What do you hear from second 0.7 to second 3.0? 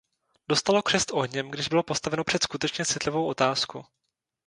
křest ohněm, když bylo postaveno před skutečně